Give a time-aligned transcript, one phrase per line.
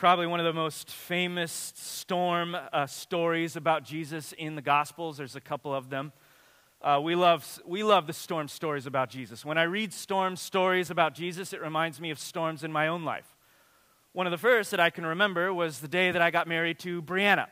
[0.00, 5.18] probably one of the most famous storm uh, stories about Jesus in the Gospels.
[5.18, 6.14] There's a couple of them.
[6.80, 9.44] Uh, we, love, we love the storm stories about Jesus.
[9.44, 13.04] When I read storm stories about Jesus, it reminds me of storms in my own
[13.04, 13.26] life.
[14.14, 16.78] One of the first that I can remember was the day that I got married
[16.78, 17.48] to Brianna.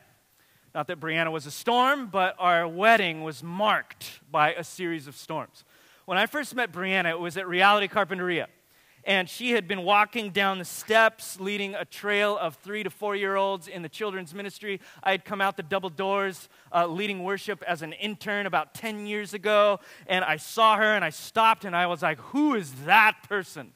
[0.73, 5.15] Not that Brianna was a storm, but our wedding was marked by a series of
[5.15, 5.63] storms.
[6.05, 8.47] When I first met Brianna, it was at Reality Carpinteria
[9.09, 13.15] and she had been walking down the steps leading a trail of three to four
[13.15, 14.79] year olds in the children's ministry.
[15.01, 19.07] I had come out the double doors uh, leading worship as an intern about 10
[19.07, 22.71] years ago, and I saw her and I stopped and I was like, Who is
[22.85, 23.73] that person?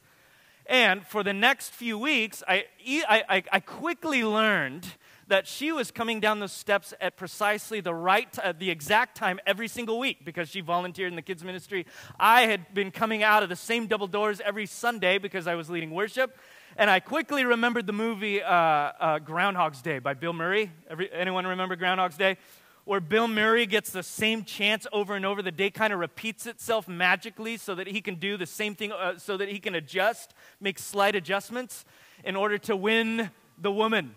[0.66, 4.86] And for the next few weeks, I, I, I quickly learned
[5.28, 9.40] that she was coming down those steps at precisely the right, uh, the exact time
[9.46, 11.86] every single week because she volunteered in the kids' ministry.
[12.18, 15.70] I had been coming out of the same double doors every Sunday because I was
[15.70, 16.36] leading worship.
[16.76, 20.72] And I quickly remembered the movie uh, uh, Groundhog's Day by Bill Murray.
[20.90, 22.36] Every, anyone remember Groundhog's Day?
[22.84, 25.40] Where Bill Murray gets the same chance over and over.
[25.40, 28.92] The day kind of repeats itself magically so that he can do the same thing,
[28.92, 31.86] uh, so that he can adjust, make slight adjustments
[32.24, 34.16] in order to win the woman.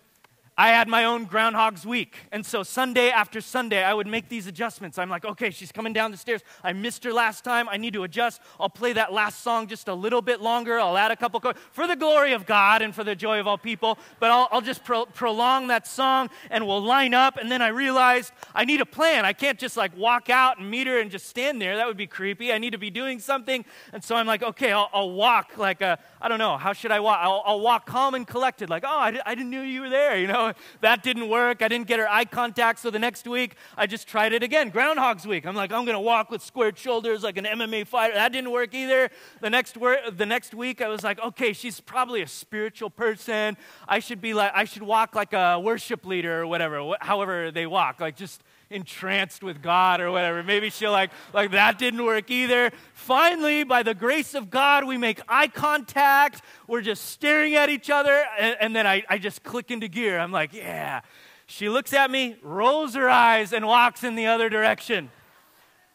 [0.60, 2.16] I had my own Groundhog's Week.
[2.32, 4.98] And so Sunday after Sunday, I would make these adjustments.
[4.98, 6.42] I'm like, okay, she's coming down the stairs.
[6.64, 7.70] I missed her last time.
[7.70, 8.42] I need to adjust.
[8.60, 10.80] I'll play that last song just a little bit longer.
[10.80, 13.46] I'll add a couple chords for the glory of God and for the joy of
[13.46, 14.00] all people.
[14.20, 17.38] But I'll, I'll just pro- prolong that song and we'll line up.
[17.38, 19.26] And then I realized I need a plan.
[19.26, 21.76] I can't just like walk out and meet her and just stand there.
[21.76, 22.52] That would be creepy.
[22.52, 23.64] I need to be doing something.
[23.94, 26.92] And so I'm like, okay, I'll, I'll walk like a, I don't know, how should
[26.92, 27.20] I walk?
[27.22, 30.18] I'll, I'll walk calm and collected, like, oh, I, I didn't know you were there,
[30.18, 30.47] you know?
[30.82, 31.62] That didn't work.
[31.62, 32.80] I didn't get her eye contact.
[32.80, 34.70] So the next week, I just tried it again.
[34.70, 35.46] Groundhog's Week.
[35.46, 38.14] I'm like, I'm going to walk with squared shoulders like an MMA fighter.
[38.14, 39.10] That didn't work either.
[39.42, 43.58] The next, the next week, I was like, okay, she's probably a spiritual person.
[43.88, 47.66] I should be like, I should walk like a worship leader or whatever, however they
[47.66, 48.00] walk.
[48.00, 50.44] Like just entranced with God or whatever.
[50.44, 52.72] Maybe she'll like, like that didn't work either.
[52.94, 56.42] Finally, by the grace of God, we make eye contact.
[56.68, 58.24] We're just staring at each other.
[58.40, 60.20] And, and then I, I just click into gear.
[60.20, 61.02] I'm like, yeah.
[61.46, 65.10] She looks at me, rolls her eyes, and walks in the other direction.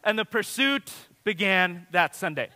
[0.03, 0.91] And the pursuit
[1.23, 2.49] began that Sunday.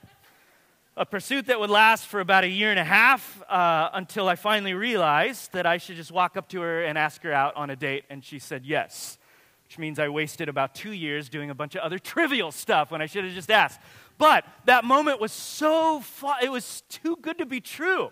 [1.00, 4.36] A pursuit that would last for about a year and a half uh, until I
[4.36, 7.70] finally realized that I should just walk up to her and ask her out on
[7.70, 8.06] a date.
[8.10, 9.20] And she said yes
[9.68, 13.02] which means I wasted about two years doing a bunch of other trivial stuff when
[13.02, 13.82] I should have just asked.
[14.18, 18.12] But that moment was so fun, it was too good to be true.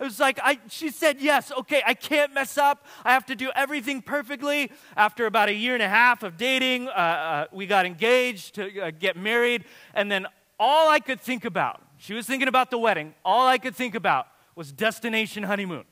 [0.00, 2.86] It was like, I, she said, yes, okay, I can't mess up.
[3.04, 4.72] I have to do everything perfectly.
[4.96, 8.80] After about a year and a half of dating, uh, uh, we got engaged to
[8.80, 9.66] uh, get married.
[9.92, 10.26] And then
[10.58, 13.94] all I could think about, she was thinking about the wedding, all I could think
[13.94, 14.26] about
[14.56, 15.84] was destination honeymoon.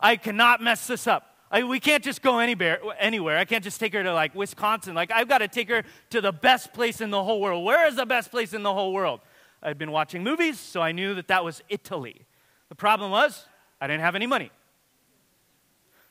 [0.00, 1.35] I cannot mess this up.
[1.50, 3.38] I, we can't just go anywhere, anywhere.
[3.38, 4.94] I can't just take her to like Wisconsin.
[4.94, 7.64] Like, I've got to take her to the best place in the whole world.
[7.64, 9.20] Where is the best place in the whole world?
[9.62, 12.26] I'd been watching movies, so I knew that that was Italy.
[12.68, 13.46] The problem was,
[13.80, 14.50] I didn't have any money.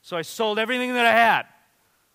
[0.02, 1.46] So I sold everything that I had.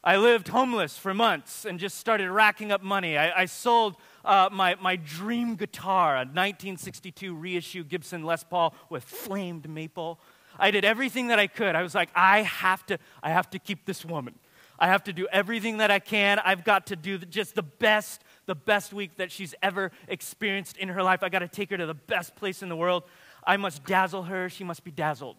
[0.03, 3.19] I lived homeless for months and just started racking up money.
[3.19, 9.05] I, I sold uh, my, my dream guitar, a 1962 reissue Gibson Les Paul with
[9.05, 10.19] flamed maple.
[10.61, 11.75] I did everything that I could.
[11.75, 14.35] I was like, I have to, I have to keep this woman.
[14.79, 16.39] I have to do everything that I can.
[16.39, 20.89] I've got to do just the best, the best week that she's ever experienced in
[20.89, 21.23] her life.
[21.23, 23.05] I got to take her to the best place in the world.
[23.47, 24.49] I must dazzle her.
[24.49, 25.37] She must be dazzled.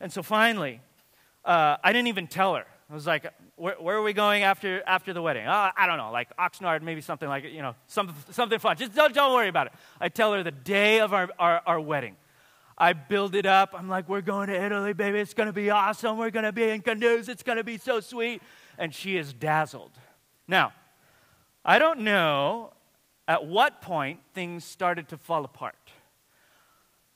[0.00, 0.80] And so finally,
[1.44, 2.66] uh, I didn't even tell her.
[2.90, 5.46] I was like, where, where, are we going after, after the wedding?
[5.46, 8.76] Oh, I don't know, like Oxnard, maybe something like, you know, something, something fun.
[8.76, 9.72] Just don't, don't worry about it.
[9.98, 12.16] I tell her the day of our, our, our wedding.
[12.82, 13.76] I build it up.
[13.78, 15.20] I'm like, we're going to Italy, baby.
[15.20, 16.18] It's going to be awesome.
[16.18, 17.28] We're going to be in canoes.
[17.28, 18.42] It's going to be so sweet.
[18.76, 19.92] And she is dazzled.
[20.48, 20.72] Now,
[21.64, 22.72] I don't know
[23.28, 25.92] at what point things started to fall apart.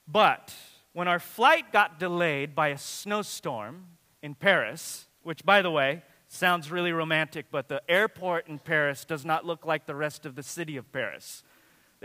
[0.07, 0.55] But
[0.93, 3.87] when our flight got delayed by a snowstorm
[4.23, 9.25] in Paris, which, by the way, sounds really romantic, but the airport in Paris does
[9.25, 11.43] not look like the rest of the city of Paris.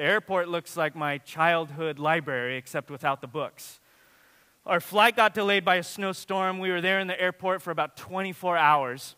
[0.02, 3.80] The airport looks like my childhood library, except without the books.
[4.66, 6.58] Our flight got delayed by a snowstorm.
[6.58, 9.16] We were there in the airport for about 24 hours.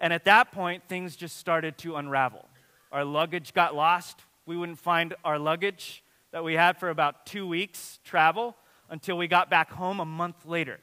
[0.00, 2.48] And at that point, things just started to unravel.
[2.90, 4.22] Our luggage got lost.
[4.44, 6.02] We wouldn't find our luggage
[6.32, 8.56] that we had for about two weeks travel
[8.90, 10.80] until we got back home a month later.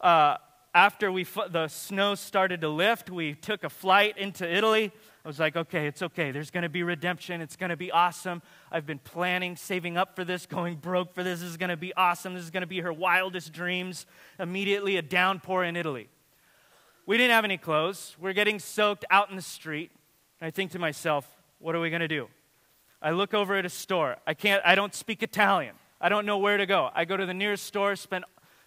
[0.00, 0.36] Uh,
[0.72, 4.92] after we, the snow started to lift, we took a flight into Italy.
[5.30, 6.32] Was like, okay, it's okay.
[6.32, 7.40] There's going to be redemption.
[7.40, 8.42] It's going to be awesome.
[8.72, 11.38] I've been planning, saving up for this, going broke for this.
[11.38, 12.34] This is going to be awesome.
[12.34, 14.06] This is going to be her wildest dreams.
[14.40, 16.08] Immediately, a downpour in Italy.
[17.06, 18.16] We didn't have any clothes.
[18.20, 19.92] We're getting soaked out in the street.
[20.40, 21.28] And I think to myself,
[21.60, 22.26] what are we going to do?
[23.00, 24.16] I look over at a store.
[24.26, 25.76] I can't I don't speak Italian.
[26.00, 26.90] I don't know where to go.
[26.92, 28.24] I go to the nearest store, spend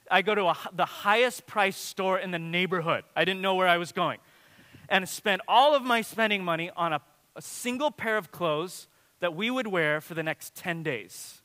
[0.10, 3.04] I go to a, the highest price store in the neighborhood.
[3.18, 4.20] I didn't know where I was going.
[4.90, 7.02] And spent all of my spending money on a,
[7.36, 8.88] a single pair of clothes
[9.20, 11.42] that we would wear for the next 10 days.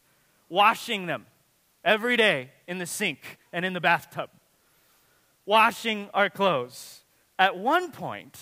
[0.49, 1.27] Washing them
[1.85, 4.31] every day in the sink and in the bathtub.
[5.47, 7.03] Washing our clothes.
[7.39, 8.39] At one point,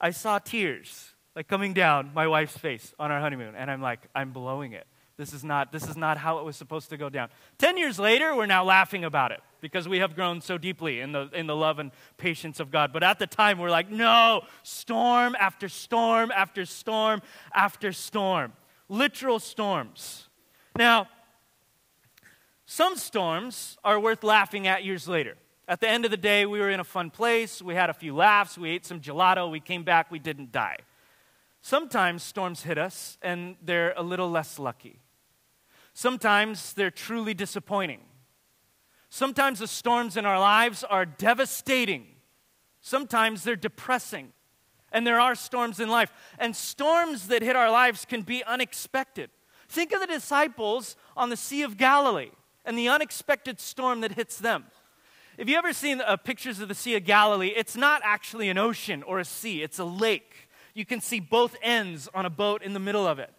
[0.00, 4.00] I saw tears like coming down my wife's face on our honeymoon, and I'm like,
[4.14, 4.86] I'm blowing it.
[5.18, 7.28] This is not, this is not how it was supposed to go down.
[7.58, 11.12] Ten years later, we're now laughing about it because we have grown so deeply in
[11.12, 12.92] the, in the love and patience of God.
[12.92, 17.22] But at the time, we're like, no, storm after storm after storm
[17.54, 18.52] after storm.
[18.88, 20.28] Literal storms.
[20.76, 21.08] Now,
[22.66, 25.36] some storms are worth laughing at years later.
[25.68, 27.60] At the end of the day, we were in a fun place.
[27.60, 28.56] We had a few laughs.
[28.56, 29.50] We ate some gelato.
[29.50, 30.10] We came back.
[30.10, 30.78] We didn't die.
[31.60, 35.00] Sometimes storms hit us and they're a little less lucky.
[35.94, 38.00] Sometimes they're truly disappointing.
[39.16, 42.04] Sometimes the storms in our lives are devastating.
[42.82, 44.34] Sometimes they're depressing.
[44.92, 46.12] And there are storms in life.
[46.38, 49.30] And storms that hit our lives can be unexpected.
[49.70, 52.32] Think of the disciples on the Sea of Galilee
[52.66, 54.66] and the unexpected storm that hits them.
[55.38, 57.54] Have you ever seen uh, pictures of the Sea of Galilee?
[57.56, 60.50] It's not actually an ocean or a sea, it's a lake.
[60.74, 63.32] You can see both ends on a boat in the middle of it.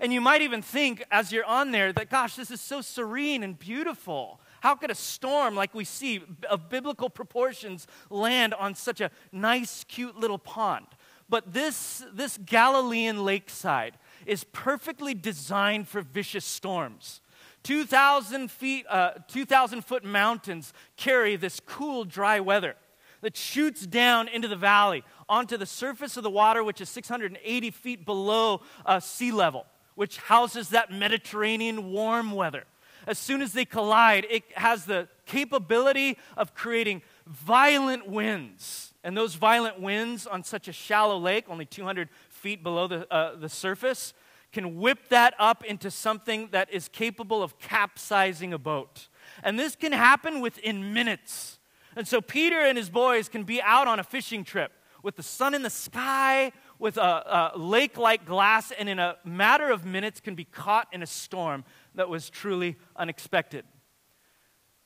[0.00, 3.42] And you might even think, as you're on there, that, gosh, this is so serene
[3.42, 4.40] and beautiful.
[4.60, 9.84] How could a storm like we see of biblical proportions land on such a nice,
[9.84, 10.86] cute little pond?
[11.28, 17.20] But this, this Galilean lakeside is perfectly designed for vicious storms.
[17.62, 22.74] 2,000 feet, uh, 2,000 foot mountains carry this cool, dry weather
[23.20, 27.70] that shoots down into the valley onto the surface of the water, which is 680
[27.70, 29.66] feet below uh, sea level
[30.00, 32.64] which houses that Mediterranean warm weather.
[33.06, 38.92] As soon as they collide, it has the capability of creating violent winds.
[39.02, 43.36] And those violent winds on such a shallow lake, only 200 feet below the, uh,
[43.36, 44.12] the surface,
[44.52, 49.08] can whip that up into something that is capable of capsizing a boat.
[49.42, 51.58] And this can happen within minutes.
[51.96, 54.72] And so Peter and his boys can be out on a fishing trip
[55.02, 59.16] with the sun in the sky, with a, a lake like glass, and in a
[59.24, 61.64] matter of minutes can be caught in a storm
[61.94, 63.64] that was truly unexpected.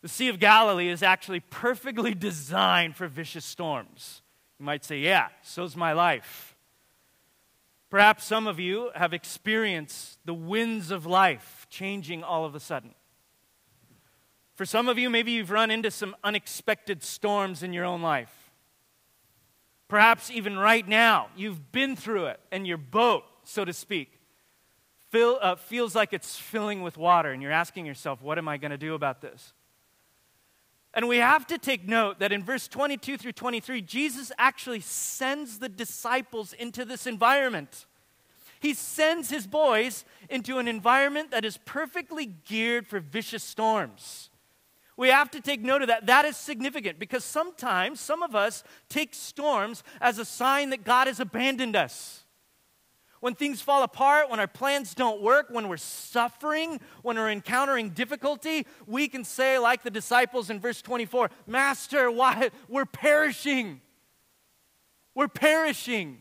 [0.02, 4.22] The Sea of Galilee is actually perfectly designed for vicious storms.
[4.58, 6.56] You might say, yeah, so's my life.
[7.90, 12.94] Perhaps some of you have experienced the winds of life changing all of a sudden.
[14.56, 18.32] For some of you, maybe you've run into some unexpected storms in your own life.
[19.88, 24.13] Perhaps even right now, you've been through it, and your boat, so to speak,
[25.14, 28.56] fill, uh, feels like it's filling with water, and you're asking yourself, what am I
[28.56, 29.52] going to do about this?
[30.92, 35.60] And we have to take note that in verse 22 through 23, Jesus actually sends
[35.60, 37.86] the disciples into this environment.
[38.58, 44.30] He sends his boys into an environment that is perfectly geared for vicious storms.
[44.96, 46.06] We have to take note of that.
[46.06, 51.06] That is significant because sometimes some of us take storms as a sign that God
[51.06, 52.23] has abandoned us.
[53.24, 57.88] When things fall apart, when our plans don't work, when we're suffering, when we're encountering
[57.88, 62.50] difficulty, we can say, like the disciples in verse 24, Master, why?
[62.68, 63.80] We're perishing.
[65.14, 66.20] We're perishing.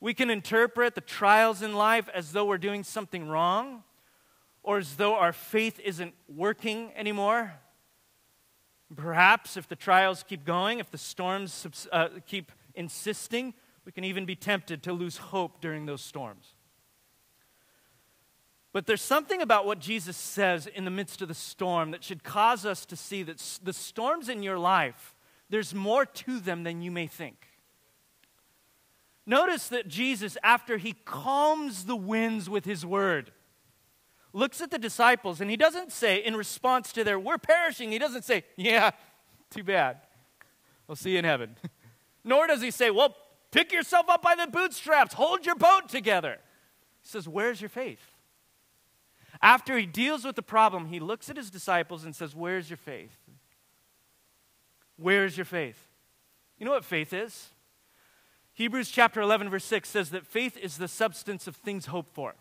[0.00, 3.84] We can interpret the trials in life as though we're doing something wrong
[4.62, 7.54] or as though our faith isn't working anymore.
[8.94, 13.54] Perhaps if the trials keep going, if the storms uh, keep insisting,
[13.84, 16.54] we can even be tempted to lose hope during those storms.
[18.72, 22.24] But there's something about what Jesus says in the midst of the storm that should
[22.24, 25.14] cause us to see that the storms in your life,
[25.48, 27.46] there's more to them than you may think.
[29.26, 33.30] Notice that Jesus, after he calms the winds with his word,
[34.32, 37.98] looks at the disciples and he doesn't say, in response to their, we're perishing, he
[37.98, 38.90] doesn't say, yeah,
[39.50, 39.98] too bad.
[40.88, 41.56] We'll see you in heaven.
[42.24, 43.16] Nor does he say, well,
[43.54, 46.38] pick yourself up by the bootstraps, hold your boat together.
[47.02, 48.00] He says, where's your faith?
[49.40, 52.76] After he deals with the problem, he looks at his disciples and says, Where's your
[52.76, 53.16] faith?
[54.96, 55.88] Where's your faith?
[56.58, 57.50] You know what faith is?
[58.54, 62.36] Hebrews chapter 11, verse 6 says that faith is the substance of things hoped for.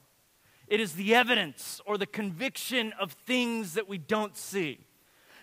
[0.68, 4.86] It is the evidence or the conviction of things that we don't see.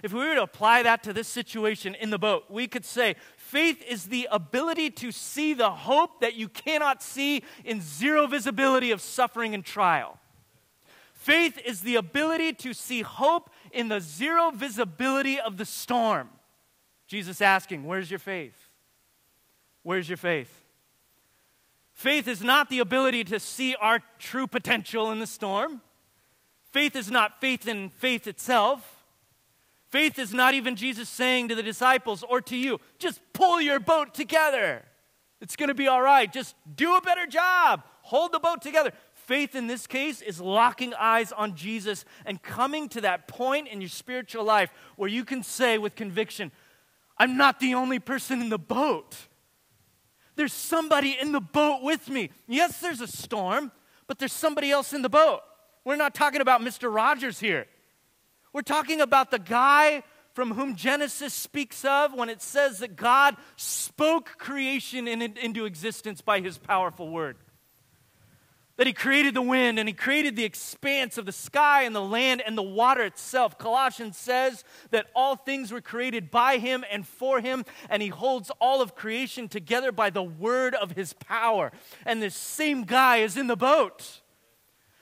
[0.02, 3.16] If we were to apply that to this situation in the boat, we could say
[3.36, 8.90] faith is the ability to see the hope that you cannot see in zero visibility
[8.90, 10.18] of suffering and trial.
[11.12, 16.30] Faith is the ability to see hope in the zero visibility of the storm.
[17.06, 18.68] Jesus asking, Where's your faith?
[19.82, 20.64] Where's your faith?
[21.92, 25.82] Faith is not the ability to see our true potential in the storm.
[26.70, 28.99] Faith is not faith in faith itself.
[29.90, 33.80] Faith is not even Jesus saying to the disciples or to you, just pull your
[33.80, 34.84] boat together.
[35.40, 36.32] It's going to be all right.
[36.32, 37.82] Just do a better job.
[38.02, 38.92] Hold the boat together.
[39.14, 43.80] Faith in this case is locking eyes on Jesus and coming to that point in
[43.80, 46.52] your spiritual life where you can say with conviction,
[47.18, 49.16] I'm not the only person in the boat.
[50.36, 52.30] There's somebody in the boat with me.
[52.46, 53.72] Yes, there's a storm,
[54.06, 55.40] but there's somebody else in the boat.
[55.84, 56.94] We're not talking about Mr.
[56.94, 57.66] Rogers here.
[58.52, 60.02] We're talking about the guy
[60.34, 66.20] from whom Genesis speaks of when it says that God spoke creation in, into existence
[66.20, 67.36] by his powerful word
[68.80, 72.00] that he created the wind and he created the expanse of the sky and the
[72.00, 73.58] land and the water itself.
[73.58, 78.50] Colossians says that all things were created by him and for him, and he holds
[78.58, 81.70] all of creation together by the word of his power.
[82.06, 84.22] And this same guy is in the boat.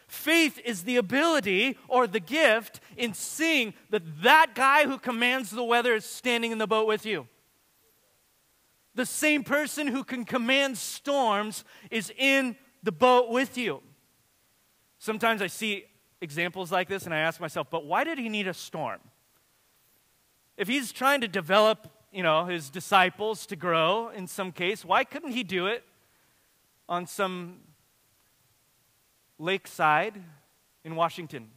[0.09, 5.65] Faith is the ability or the gift in seeing that that guy who commands the
[5.65, 7.27] weather is standing in the boat with you.
[8.95, 13.81] The same person who can command storms is in the boat with you.
[14.99, 15.85] Sometimes I see
[16.21, 18.99] examples like this and I ask myself, but why did he need a storm?
[20.57, 25.05] If he's trying to develop, you know, his disciples to grow in some case, why
[25.05, 25.85] couldn't he do it
[26.89, 27.59] on some
[29.39, 30.21] lakeside
[30.85, 31.51] in Washington?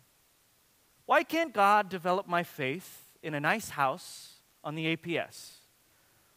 [1.11, 5.55] Why can't God develop my faith in a nice house on the APS?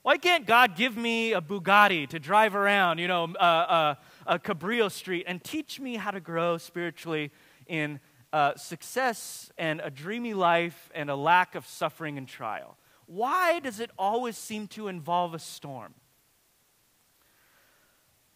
[0.02, 3.94] Why can't God give me a Bugatti to drive around, you know, uh, uh,
[4.26, 7.30] uh, Cabrillo Street and teach me how to grow spiritually
[7.68, 8.00] in
[8.32, 12.76] uh, success and a dreamy life and a lack of suffering and trial?
[13.06, 15.94] Why does it always seem to involve a storm?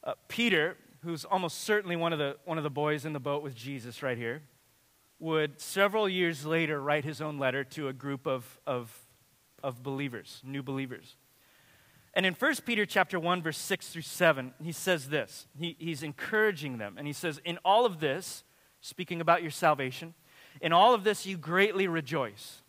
[0.05, 3.43] Uh, Peter, who's almost certainly one of, the, one of the boys in the boat
[3.43, 4.43] with Jesus right here,
[5.19, 8.93] would several years later write his own letter to a group of, of,
[9.63, 11.17] of believers, new believers.
[12.15, 15.47] And in 1 Peter chapter 1, verse 6 through 7, he says this.
[15.59, 16.95] He, he's encouraging them.
[16.97, 18.45] And he says, In all of this,
[18.81, 20.15] speaking about your salvation,
[20.61, 22.63] in all of this you greatly rejoice.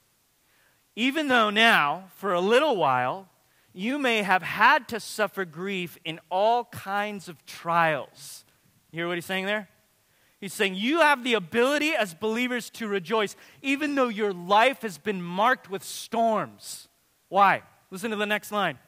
[0.96, 3.29] Even though now, for a little while,
[3.74, 8.44] you may have had to suffer grief in all kinds of trials.
[8.91, 9.70] You hear what he's saying there?
[10.39, 14.98] He's saying you have the ability as believers to rejoice, even though your life has
[14.98, 16.88] been marked with storms.
[17.27, 17.63] Why?
[17.91, 18.79] Listen to the next line.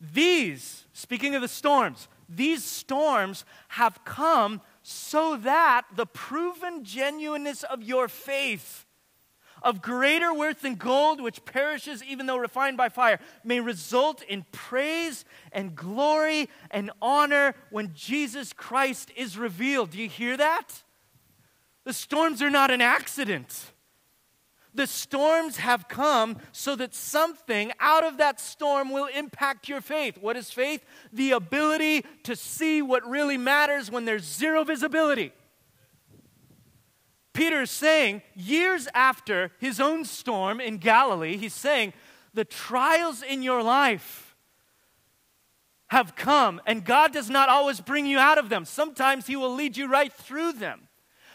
[0.00, 7.82] These, speaking of the storms, these storms have come so that the proven genuineness of
[7.82, 8.86] your faith,
[9.62, 14.44] of greater worth than gold, which perishes even though refined by fire, may result in
[14.52, 19.90] praise and glory and honor when Jesus Christ is revealed.
[19.90, 20.82] Do you hear that?
[21.84, 23.72] The storms are not an accident.
[24.72, 30.16] The storms have come so that something out of that storm will impact your faith.
[30.18, 30.84] What is faith?
[31.12, 35.32] The ability to see what really matters when there's zero visibility.
[37.32, 41.92] Peter is saying, years after his own storm in Galilee, he's saying,
[42.34, 44.36] the trials in your life
[45.90, 48.64] have come, and God does not always bring you out of them.
[48.64, 50.88] Sometimes He will lead you right through them.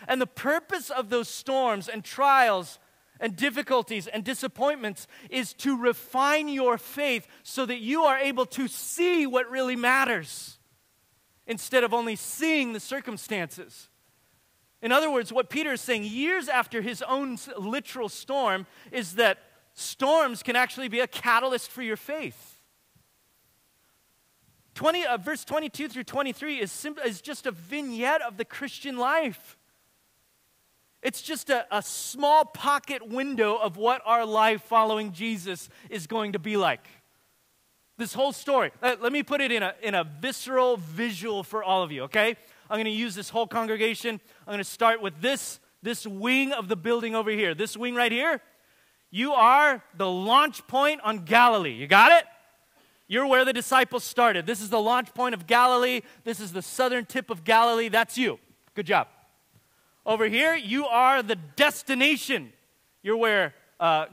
[0.08, 2.80] And the purpose of those storms and trials
[3.20, 8.68] and difficulties and disappointments is to refine your faith so that you are able to
[8.68, 10.58] see what really matters
[11.48, 13.90] instead of only seeing the circumstances.
[14.82, 19.40] In other words, what Peter is saying years after his own literal storm is that
[19.74, 22.60] storms can actually be a catalyst for your faith.
[24.76, 28.98] 20, uh, verse 22 through 23 is, sim- is just a vignette of the Christian
[28.98, 29.58] life.
[31.02, 36.34] It's just a, a small pocket window of what our life following Jesus is going
[36.34, 36.86] to be like.
[37.98, 38.72] This whole story.
[38.82, 42.04] Let, let me put it in a, in a visceral visual for all of you,
[42.04, 42.36] okay?
[42.70, 44.20] I'm going to use this whole congregation.
[44.46, 47.54] I'm going to start with this, this wing of the building over here.
[47.54, 48.42] This wing right here.
[49.12, 51.74] You are the launch point on Galilee.
[51.74, 52.26] You got it?
[53.08, 54.46] You're where the disciples started.
[54.48, 56.02] This is the launch point of Galilee.
[56.24, 57.88] This is the southern tip of Galilee.
[57.88, 58.40] That's you.
[58.74, 59.08] Good job.
[60.06, 62.52] Over here, you are the destination.
[63.04, 64.08] You're where uh,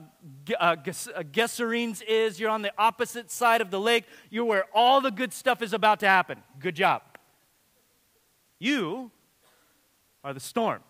[0.50, 2.38] uh, uh, Gerasenes is.
[2.38, 4.04] You're on the opposite side of the lake.
[4.30, 6.42] You're where all the good stuff is about to happen.
[6.58, 7.02] Good job.
[8.62, 9.10] You
[10.22, 10.82] are the storm.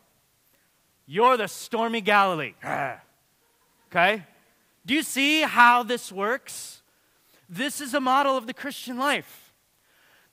[1.07, 2.53] You're the stormy Galilee.
[3.91, 4.27] okay?
[4.85, 6.83] Do you see how this works?
[7.49, 9.55] This is a model of the Christian life.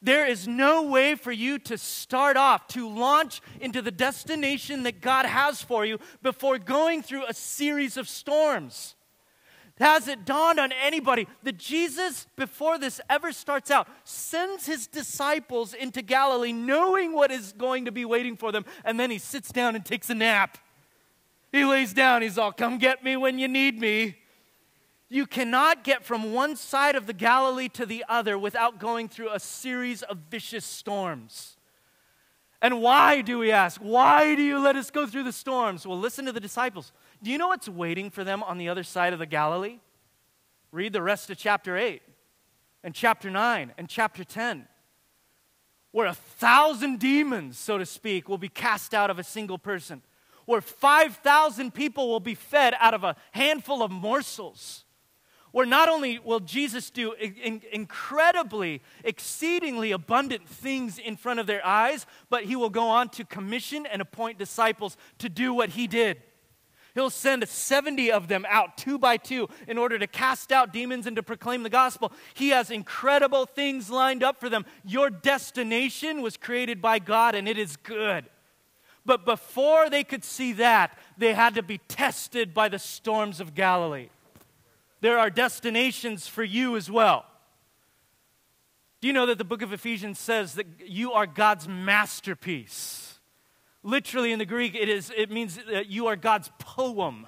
[0.02, 5.00] There is no way for you to start off, to launch into the destination that
[5.00, 8.96] God has for you before going through a series of storms.
[9.80, 15.74] Has it dawned on anybody that Jesus, before this ever starts out, sends his disciples
[15.74, 19.52] into Galilee knowing what is going to be waiting for them, and then he sits
[19.54, 20.58] down and takes a nap?
[21.54, 24.18] He lays down, he's all, Come get me when you need me.
[25.08, 29.32] You cannot get from one side of the Galilee to the other without going through
[29.32, 31.58] a series of vicious storms.
[32.62, 33.80] And why do we ask?
[33.80, 35.88] Why do you let us go through the storms?
[35.88, 36.92] Well, listen to the disciples.
[37.22, 39.80] Do you know what's waiting for them on the other side of the Galilee?
[40.72, 42.02] Read the rest of chapter 8
[42.84, 44.68] and chapter 9 and chapter 10,
[45.92, 50.02] where a thousand demons, so to speak, will be cast out of a single person,
[50.46, 54.86] where 5,000 people will be fed out of a handful of morsels
[55.52, 61.66] where not only will Jesus do in- incredibly, exceedingly abundant things in front of their
[61.66, 65.88] eyes, but he will go on to commission and appoint disciples to do what he
[65.88, 66.22] did.
[66.96, 71.08] He'll send 70 of them out two by two in order to cast out demons
[71.08, 72.12] and to proclaim the gospel.
[72.34, 74.66] He has incredible things lined up for them.
[74.84, 78.26] Your destination was created by God and it is good.
[79.06, 83.56] But before they could see that, they had to be tested by the storms of
[83.56, 84.10] Galilee
[85.02, 87.26] there are destinations for you as well.
[89.02, 93.09] Do you know that the book of Ephesians says that you are God's masterpiece?
[93.84, 97.26] Literally in the Greek, it, is, it means that you are God's poem,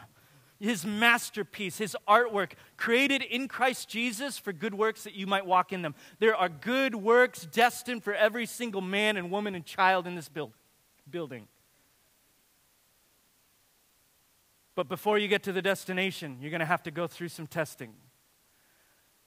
[0.59, 5.71] his masterpiece, his artwork, created in Christ Jesus for good works that you might walk
[5.71, 5.95] in them.
[6.19, 10.29] There are good works destined for every single man and woman and child in this
[10.29, 10.51] build,
[11.09, 11.47] building.
[14.75, 17.47] But before you get to the destination, you're going to have to go through some
[17.47, 17.93] testing.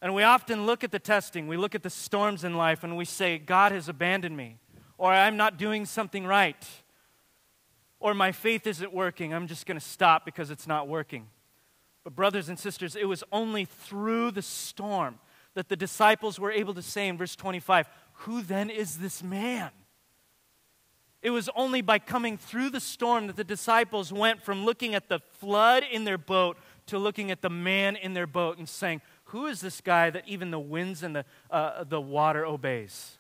[0.00, 2.96] And we often look at the testing, we look at the storms in life, and
[2.96, 4.58] we say, God has abandoned me,
[4.98, 6.62] or I'm not doing something right,
[8.00, 9.32] or my faith isn't working.
[9.32, 11.28] I'm just going to stop because it's not working.
[12.04, 15.18] But, brothers and sisters, it was only through the storm
[15.54, 19.70] that the disciples were able to say in verse 25, Who then is this man?
[21.22, 25.08] It was only by coming through the storm that the disciples went from looking at
[25.08, 29.00] the flood in their boat to looking at the man in their boat and saying,
[29.24, 33.16] Who is this guy that even the winds and the, uh, the water obeys?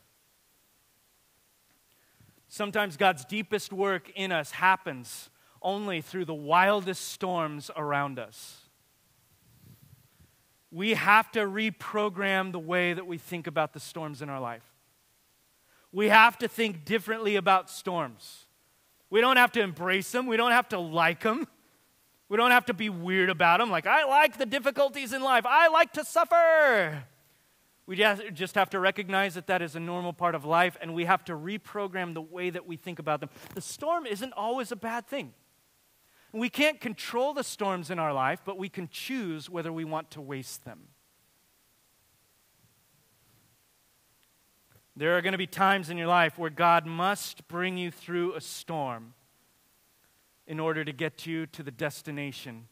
[2.54, 5.28] Sometimes God's deepest work in us happens
[5.60, 8.60] only through the wildest storms around us.
[10.70, 14.62] We have to reprogram the way that we think about the storms in our life
[15.90, 18.46] we have to think differently about storms.
[19.10, 21.48] We don't have to embrace them, we don't have to like them.
[22.28, 25.44] We don't have to be weird about them, like, I like the difficulties in life,
[25.44, 27.04] I like to suffer.
[27.86, 31.04] We just have to recognize that that is a normal part of life, and we
[31.04, 33.28] have to reprogram the way that we think about them.
[33.54, 35.34] The storm isn't always a bad thing.
[36.32, 40.10] We can't control the storms in our life, but we can choose whether we want
[40.12, 40.88] to waste them.
[44.96, 48.34] There are going to be times in your life where God must bring you through
[48.34, 49.14] a storm
[50.46, 52.68] in order to get you to the destination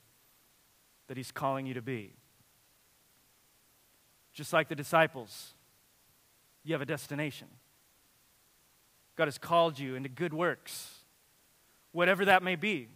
[1.09, 2.14] that He's calling you to be.
[4.33, 5.55] Just like the disciples,
[6.64, 7.49] you have a destination.
[9.16, 11.01] God has called you into good works,
[11.92, 12.88] whatever that may be.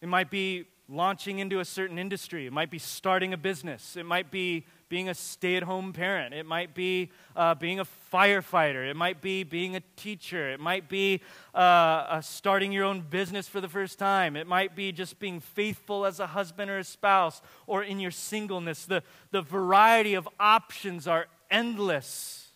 [0.00, 4.04] It might be launching into a certain industry, it might be starting a business, it
[4.04, 6.34] might be being a stay at home parent.
[6.34, 8.86] It might be uh, being a firefighter.
[8.90, 10.50] It might be being a teacher.
[10.50, 11.22] It might be
[11.54, 14.36] uh, uh, starting your own business for the first time.
[14.36, 18.10] It might be just being faithful as a husband or a spouse or in your
[18.10, 18.84] singleness.
[18.84, 22.50] The, the variety of options are endless.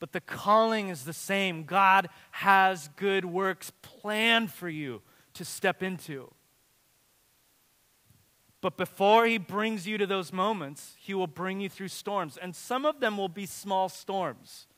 [0.00, 1.62] But the calling is the same.
[1.62, 5.02] God has good works planned for you
[5.34, 6.34] to step into.
[8.62, 12.38] But before he brings you to those moments, he will bring you through storms.
[12.40, 14.68] And some of them will be small storms.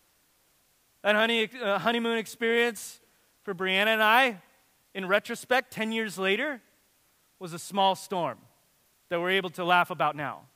[1.03, 2.99] That honey, uh, honeymoon experience
[3.43, 4.41] for Brianna and I,
[4.95, 6.63] in retrospect, 10 years later,
[7.39, 8.39] was a small storm
[9.11, 10.47] that we're able to laugh about now.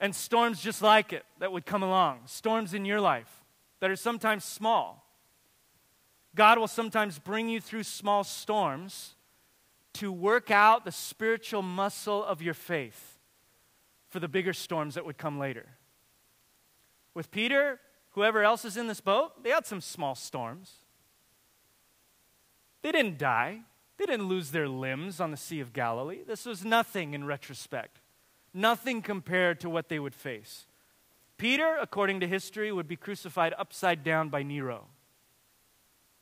[0.00, 3.44] And storms just like it that would come along, storms in your life
[3.80, 5.04] that are sometimes small.
[6.34, 9.16] God will sometimes bring you through small storms
[9.94, 13.18] to work out the spiritual muscle of your faith
[14.08, 15.66] for the bigger storms that would come later.
[17.14, 20.72] With Peter, whoever else is in this boat, they had some small storms.
[22.82, 23.60] They didn't die,
[23.98, 26.20] they didn't lose their limbs on the Sea of Galilee.
[26.26, 28.00] This was nothing in retrospect,
[28.54, 30.66] nothing compared to what they would face.
[31.36, 34.86] Peter, according to history, would be crucified upside down by Nero.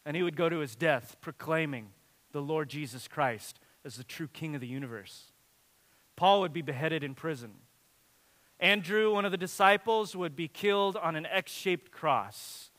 [0.04, 1.88] And he would go to his death proclaiming
[2.32, 5.32] the Lord Jesus Christ as the true King of the universe.
[6.16, 7.54] Paul would be beheaded in prison.
[8.60, 12.70] Andrew, one of the disciples, would be killed on an X shaped cross.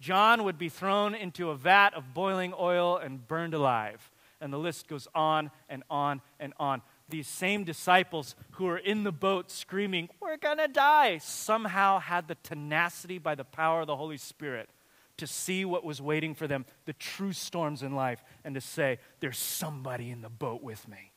[0.00, 4.10] John would be thrown into a vat of boiling oil and burned alive.
[4.40, 6.80] And the list goes on and on and on.
[7.08, 12.36] These same disciples who were in the boat screaming, We're to die, somehow had the
[12.36, 14.70] tenacity by the power of the Holy Spirit
[15.18, 18.98] to see what was waiting for them, the true storms in life, and to say,
[19.20, 21.12] There's somebody in the boat with me.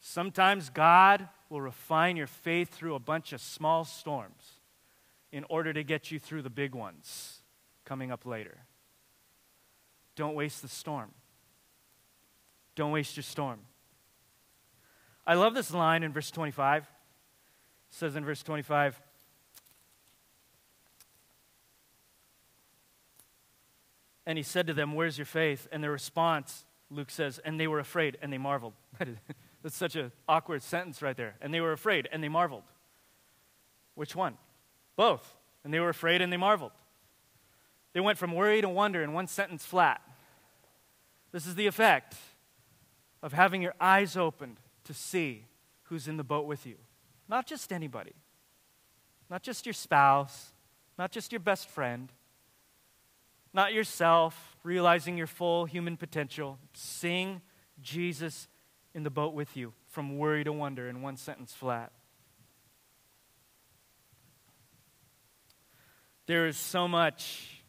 [0.00, 4.60] Sometimes God will refine your faith through a bunch of small storms
[5.32, 7.42] in order to get you through the big ones
[7.84, 8.58] coming up later.
[10.14, 11.10] Don't waste the storm.
[12.74, 13.60] Don't waste your storm.
[15.26, 16.84] I love this line in verse 25.
[16.84, 16.88] It
[17.90, 19.00] says in verse 25,
[24.28, 25.66] And he said to them, Where's your faith?
[25.72, 28.74] And their response, Luke says, and they were afraid and they marveled.
[29.62, 31.34] That's such an awkward sentence right there.
[31.40, 32.64] And they were afraid and they marveled.
[33.94, 34.36] Which one?
[34.96, 35.34] Both.
[35.64, 36.72] And they were afraid and they marveled.
[37.94, 40.02] They went from worry to wonder in one sentence flat.
[41.32, 42.14] This is the effect
[43.22, 45.46] of having your eyes opened to see
[45.84, 46.76] who's in the boat with you.
[47.28, 48.12] Not just anybody,
[49.30, 50.52] not just your spouse,
[50.98, 52.12] not just your best friend,
[53.58, 56.60] not yourself, realizing your full human potential.
[56.74, 57.42] Seeing
[57.80, 58.46] Jesus
[58.94, 61.90] in the boat with you from worry to wonder in one sentence flat.
[66.26, 67.64] There is so much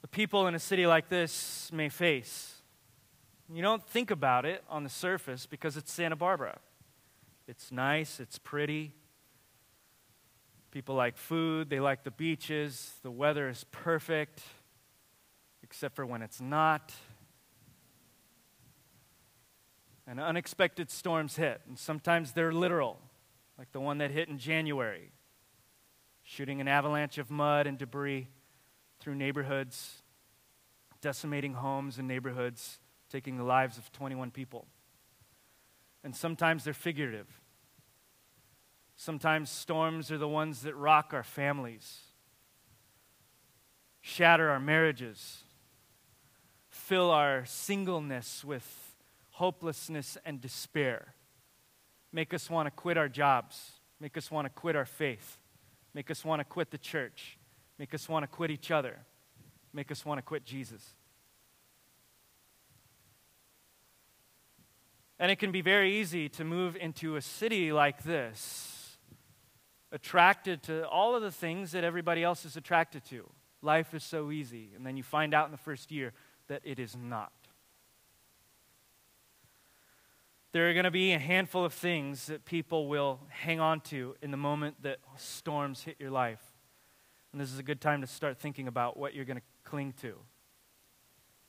[0.00, 2.62] the people in a city like this may face.
[3.48, 6.58] You don't think about it on the surface because it's Santa Barbara.
[7.46, 8.96] It's nice, it's pretty,
[10.72, 14.42] People like food, they like the beaches, the weather is perfect,
[15.62, 16.94] except for when it's not.
[20.06, 22.98] And unexpected storms hit, and sometimes they're literal,
[23.58, 25.12] like the one that hit in January,
[26.22, 28.28] shooting an avalanche of mud and debris
[28.98, 30.02] through neighborhoods,
[31.02, 32.78] decimating homes and neighborhoods,
[33.10, 34.66] taking the lives of 21 people.
[36.02, 37.41] And sometimes they're figurative
[38.96, 42.00] Sometimes storms are the ones that rock our families,
[44.00, 45.44] shatter our marriages,
[46.68, 48.94] fill our singleness with
[49.30, 51.14] hopelessness and despair,
[52.12, 55.38] make us want to quit our jobs, make us want to quit our faith,
[55.94, 57.38] make us want to quit the church,
[57.78, 58.98] make us want to quit each other,
[59.72, 60.94] make us want to quit Jesus.
[65.18, 68.71] And it can be very easy to move into a city like this
[69.92, 73.28] attracted to all of the things that everybody else is attracted to.
[73.60, 74.70] Life is so easy.
[74.74, 76.12] And then you find out in the first year
[76.48, 77.32] that it is not.
[80.52, 84.16] There are going to be a handful of things that people will hang on to
[84.20, 86.42] in the moment that storms hit your life.
[87.32, 89.94] And this is a good time to start thinking about what you're going to cling
[90.02, 90.14] to.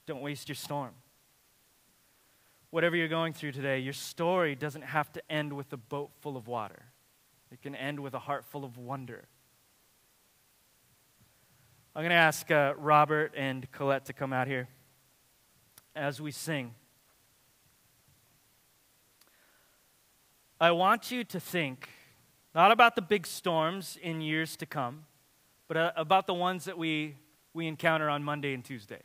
[0.05, 0.91] Don't waste your storm.
[2.69, 6.37] Whatever you're going through today, your story doesn't have to end with a boat full
[6.37, 6.92] of water.
[7.53, 9.25] It can end with a heart full of wonder.
[11.95, 14.67] I'm going to ask uh, Robert and Colette to come out here
[15.95, 16.73] as we sing.
[20.59, 21.89] I want you to think
[22.55, 25.05] not about the big storms in years to come,
[25.67, 27.17] but uh, about the ones that we,
[27.53, 29.03] we encounter on Monday and Tuesday,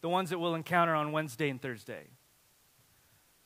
[0.00, 2.06] the ones that we'll encounter on Wednesday and Thursday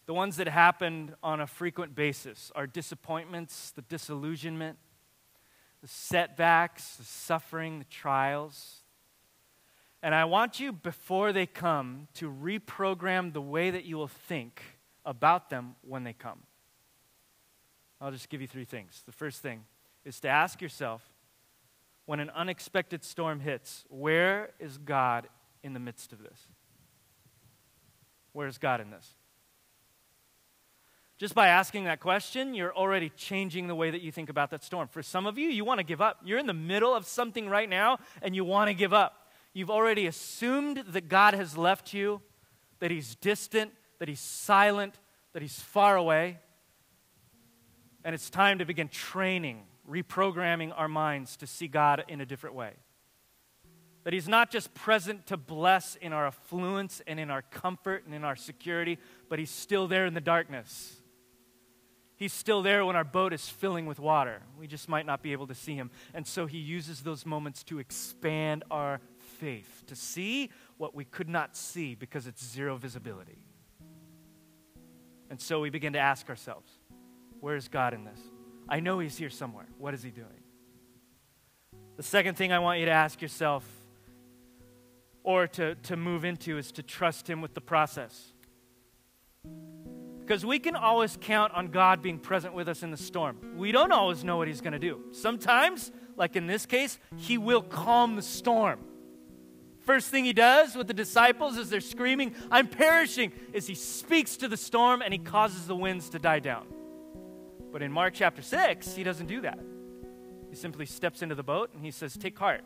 [0.07, 4.79] the ones that happened on a frequent basis our disappointments, the disillusionment,
[5.81, 8.83] the setbacks, the suffering, the trials.
[10.03, 14.63] And I want you, before they come, to reprogram the way that you will think
[15.07, 16.41] about them when they come.
[18.01, 19.03] I'll just give you three things.
[19.07, 19.65] The first thing
[20.05, 21.03] is to ask yourself
[22.05, 25.29] when an unexpected storm hits, where is God
[25.63, 26.49] in the midst of this?
[28.33, 29.15] Where is God in this?
[31.25, 34.63] Just by asking that question, you're already changing the way that you think about that
[34.63, 34.89] storm.
[34.89, 36.19] For some of you, you want to give up.
[36.23, 39.31] You're in the middle of something right now and you want to give up.
[39.55, 42.21] You've already assumed that God has left you,
[42.81, 44.99] that He's distant, that He's silent,
[45.33, 46.41] that He's far away.
[48.05, 52.55] And it's time to begin training, reprogramming our minds to see God in a different
[52.55, 52.73] way.
[54.03, 58.15] That He's not just present to bless in our affluence and in our comfort and
[58.15, 58.99] in our security,
[59.31, 61.01] but He's still there in the darkness.
[62.25, 64.41] He's still there when our boat is filling with water.
[64.59, 65.91] We just might not be able to see Him.
[66.15, 71.29] And so He uses those moments to expand our faith, to see what we could
[71.29, 73.37] not see because it's zero visibility.
[75.29, 76.73] And so we begin to ask ourselves,
[77.41, 78.21] where's God in this?
[78.71, 79.67] I know He's here somewhere.
[79.77, 80.29] What is He doing?
[81.99, 83.69] The second thing I want you to ask yourself
[85.23, 88.33] or to, to move into is to trust Him with the process.
[90.25, 93.37] Because we can always count on God being present with us in the storm.
[93.57, 95.01] We don't always know what He's going to do.
[95.13, 98.81] Sometimes, like in this case, He will calm the storm.
[99.85, 104.39] First thing he does with the disciples as they're screaming, I'm perishing, is he speaks
[104.39, 106.67] to the storm and he causes the winds to die down.
[107.71, 109.59] But in Mark chapter 6, he doesn't do that.
[110.49, 112.63] He simply steps into the boat and he says, Take heart,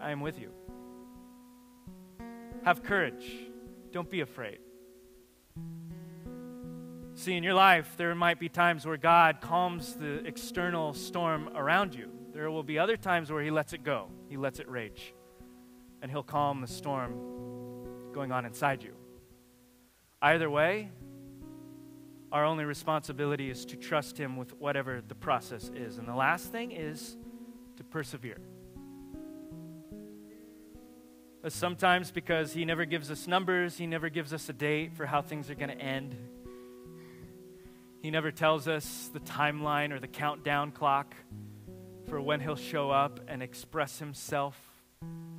[0.00, 0.52] I am with you.
[2.64, 3.32] Have courage,
[3.90, 4.58] don't be afraid.
[7.18, 11.92] See, in your life, there might be times where God calms the external storm around
[11.92, 12.12] you.
[12.32, 15.14] There will be other times where He lets it go, He lets it rage
[16.00, 18.94] and He'll calm the storm going on inside you.
[20.22, 20.92] Either way,
[22.30, 25.98] our only responsibility is to trust Him with whatever the process is.
[25.98, 27.16] And the last thing is
[27.78, 28.38] to persevere.
[31.48, 35.20] Sometimes because He never gives us numbers, He never gives us a date for how
[35.20, 36.16] things are going to end.
[38.00, 41.16] He never tells us the timeline or the countdown clock
[42.08, 44.56] for when He'll show up and express Himself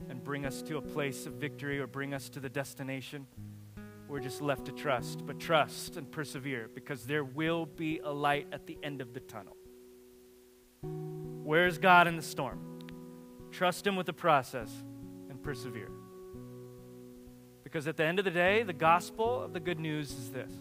[0.09, 3.27] and bring us to a place of victory or bring us to the destination.
[4.09, 8.47] We're just left to trust, but trust and persevere because there will be a light
[8.51, 9.55] at the end of the tunnel.
[10.81, 12.79] Where's God in the storm?
[13.51, 14.71] Trust Him with the process
[15.29, 15.89] and persevere.
[17.63, 20.51] Because at the end of the day, the gospel of the good news is this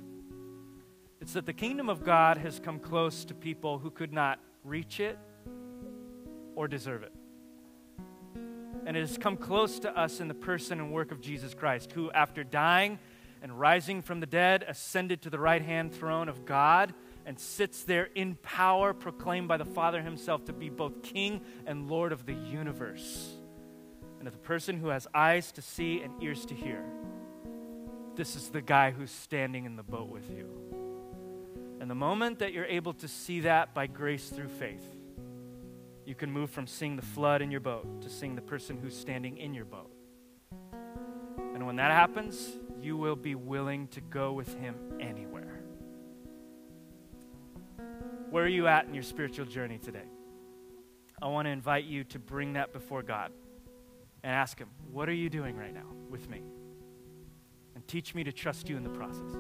[1.29, 4.99] it's that the kingdom of God has come close to people who could not reach
[4.99, 5.19] it
[6.55, 7.12] or deserve it
[8.87, 11.93] and it has come close to us in the person and work of Jesus Christ,
[11.93, 12.99] who, after dying
[13.43, 16.95] and rising from the dead, ascended to the right hand throne of God
[17.27, 21.91] and sits there in power, proclaimed by the Father himself to be both King and
[21.91, 23.35] Lord of the universe.
[24.19, 26.83] And of the person who has eyes to see and ears to hear,
[28.17, 30.67] this is the guy who's standing in the boat with you.
[31.81, 34.85] And the moment that you're able to see that by grace through faith,
[36.05, 38.97] you can move from seeing the flood in your boat to seeing the person who's
[38.97, 39.91] standing in your boat.
[41.55, 45.61] And when that happens, you will be willing to go with him anywhere.
[48.31, 50.05] Where are you at in your spiritual journey today?
[51.21, 53.33] I want to invite you to bring that before God
[54.23, 56.43] and ask Him, What are you doing right now with me?
[57.75, 59.35] And teach me to trust you in the process.